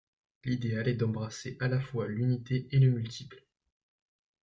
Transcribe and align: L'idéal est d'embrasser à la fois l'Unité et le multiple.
L'idéal 0.45 0.87
est 0.87 0.95
d'embrasser 0.95 1.57
à 1.59 1.67
la 1.67 1.79
fois 1.79 2.07
l'Unité 2.07 2.67
et 2.71 2.79
le 2.79 2.89
multiple. 2.89 3.45